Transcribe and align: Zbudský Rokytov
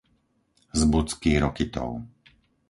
Zbudský 0.81 1.31
Rokytov 1.43 1.91